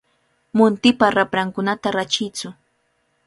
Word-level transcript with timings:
Muntipa 0.57 1.05
raprankunata 1.17 1.87
rachiytsu. 1.97 2.47